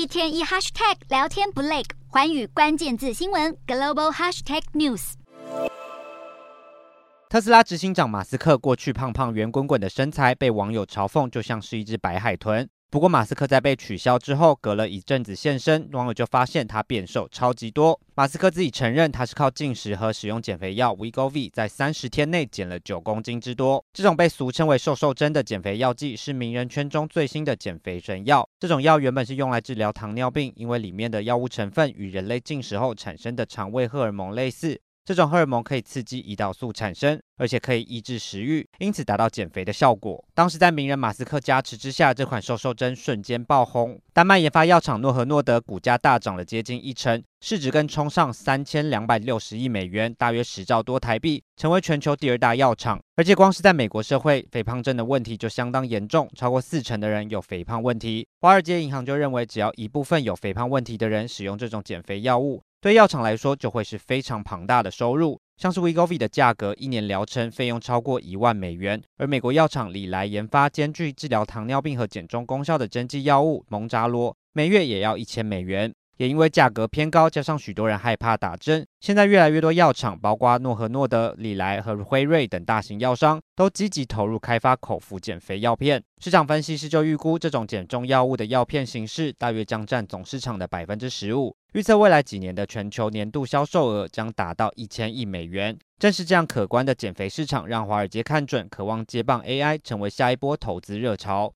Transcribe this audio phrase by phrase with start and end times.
[0.00, 5.12] 一天一 hashtag 聊天不累，环宇关键字新闻 global hashtag news。
[7.28, 12.66] 特斯拉执行长马斯克过去胖胖圆滚滚的身材被网友嘲讽，就像是一只白海豚。
[12.92, 18.00] 不过，马斯克在被取消之后，隔了一阵子现身，网友就发现他变瘦超级多。
[18.16, 23.84] 马斯克自己承认，他是靠进食和使用减肥药 Wegovy，在三十天内减了九公斤之多。
[23.92, 28.44] 这种被俗称为“瘦瘦针”的减肥药剂，是名人圈中最新的减肥神药。
[28.58, 34.80] 这种药原本是用来治疗糖尿病，因为里面的药物成分与人类进食后产生的肠胃荷尔蒙类似。
[35.10, 40.24] 这种荷尔蒙可以刺激胰岛素产生，而且可以抑制食欲，因此达到减肥的效果。
[40.34, 44.00] 当时在名人马斯克加持之下，这款瘦瘦针瞬间爆红。
[44.12, 53.00] 丹麦研发药厂诺和诺德股价大涨了接近一成，市值更冲上三千两百六十亿美元，大约十兆多台币，成为全球第二大药厂。
[53.16, 58.24] 而且光是在美国社会，肥胖症的问题就相当严重，超过四成的人有肥胖问题。
[58.42, 65.38] 华尔街银行就认为，只要一部分有肥胖问题的人使用这种减肥药物，对药厂来说，就会是非常庞大的收入。
[65.58, 69.02] 像是 Wegovy 的价格，一年疗程费用超过一万美元。
[69.18, 75.92] 而美国药厂里来研发兼具治疗糖尿病和减重功效的针剂药物蒙扎罗，每月也要一千美元。
[76.20, 86.02] 也因为价格偏高，加上许多人害怕打针，现在越来越多药厂，包括诺和诺德、礼来和辉瑞等大型药商，都积极投入开发口服减肥药片。
[86.22, 91.56] 市场分析师就预估，这种减重药物的药片形式，大约将占总市场的百分之十五。
[91.72, 95.78] 预测未来几年的全球年度销售额将达到一千亿美元。
[95.98, 101.48] 正是这样可观的减肥市场，让华尔街看准，渴望接棒 AI，成为下一波投资热潮。